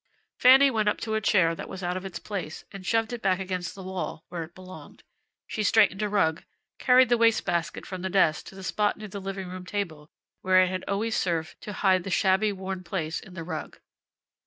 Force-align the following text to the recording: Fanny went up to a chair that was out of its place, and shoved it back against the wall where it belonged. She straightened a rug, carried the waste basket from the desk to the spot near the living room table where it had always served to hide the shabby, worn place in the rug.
Fanny 0.39 0.71
went 0.71 0.89
up 0.89 0.97
to 1.01 1.13
a 1.13 1.21
chair 1.21 1.53
that 1.53 1.69
was 1.69 1.83
out 1.83 1.95
of 1.95 2.05
its 2.05 2.17
place, 2.17 2.63
and 2.71 2.83
shoved 2.83 3.13
it 3.13 3.21
back 3.21 3.37
against 3.39 3.75
the 3.75 3.83
wall 3.83 4.25
where 4.29 4.41
it 4.41 4.55
belonged. 4.55 5.03
She 5.45 5.61
straightened 5.61 6.01
a 6.01 6.09
rug, 6.09 6.43
carried 6.79 7.07
the 7.09 7.19
waste 7.19 7.45
basket 7.45 7.85
from 7.85 8.01
the 8.01 8.09
desk 8.09 8.47
to 8.47 8.55
the 8.55 8.63
spot 8.63 8.97
near 8.97 9.09
the 9.09 9.21
living 9.21 9.47
room 9.47 9.63
table 9.63 10.09
where 10.41 10.63
it 10.63 10.69
had 10.69 10.83
always 10.87 11.15
served 11.15 11.61
to 11.61 11.71
hide 11.73 12.03
the 12.03 12.09
shabby, 12.09 12.51
worn 12.51 12.83
place 12.83 13.19
in 13.19 13.35
the 13.35 13.43
rug. 13.43 13.77